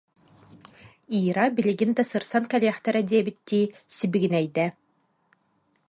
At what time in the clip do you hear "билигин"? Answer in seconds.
1.57-1.91